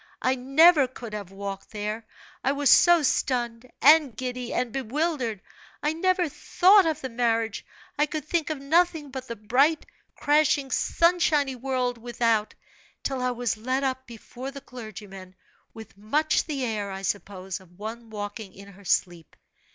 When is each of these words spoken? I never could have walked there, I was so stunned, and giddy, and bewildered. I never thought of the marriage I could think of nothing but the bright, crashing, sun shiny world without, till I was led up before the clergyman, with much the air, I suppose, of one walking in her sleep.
I 0.23 0.33
never 0.33 0.87
could 0.87 1.13
have 1.13 1.29
walked 1.29 1.69
there, 1.69 2.07
I 2.43 2.53
was 2.53 2.71
so 2.71 3.03
stunned, 3.03 3.69
and 3.83 4.17
giddy, 4.17 4.51
and 4.51 4.71
bewildered. 4.71 5.43
I 5.83 5.93
never 5.93 6.27
thought 6.27 6.87
of 6.87 7.01
the 7.01 7.09
marriage 7.09 7.63
I 7.99 8.07
could 8.07 8.25
think 8.25 8.49
of 8.49 8.57
nothing 8.59 9.11
but 9.11 9.27
the 9.27 9.35
bright, 9.35 9.85
crashing, 10.15 10.71
sun 10.71 11.19
shiny 11.19 11.55
world 11.55 11.99
without, 11.99 12.55
till 13.03 13.21
I 13.21 13.29
was 13.29 13.57
led 13.57 13.83
up 13.83 14.07
before 14.07 14.49
the 14.49 14.59
clergyman, 14.59 15.35
with 15.71 15.95
much 15.95 16.45
the 16.45 16.65
air, 16.65 16.89
I 16.89 17.03
suppose, 17.03 17.59
of 17.59 17.77
one 17.77 18.09
walking 18.09 18.53
in 18.55 18.69
her 18.69 18.85
sleep. 18.85 19.35